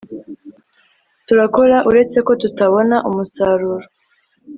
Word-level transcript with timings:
turakora 1.27 1.77
uretse 1.89 2.17
ko 2.27 2.31
tutabona 2.41 2.97
umusaruro 3.09 3.85